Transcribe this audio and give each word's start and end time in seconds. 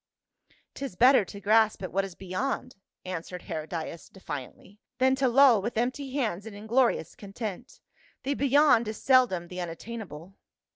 "'Tis 0.73 0.95
better 0.95 1.23
to 1.23 1.39
grasp 1.39 1.83
at 1.83 1.91
what 1.91 2.03
is 2.03 2.15
beyond," 2.15 2.75
answered 3.05 3.43
Hcrodias 3.43 4.11
defiantly, 4.11 4.79
"than 4.97 5.13
to 5.13 5.27
loll 5.27 5.61
with 5.61 5.77
empty 5.77 6.11
hands 6.13 6.47
in 6.47 6.55
inglorious 6.55 7.13
content. 7.13 7.79
The 8.23 8.33
beyond 8.33 8.87
is 8.87 8.97
seldom 8.99 9.47
the 9.47 9.57
unat 9.57 9.77
tainable." 9.77 10.33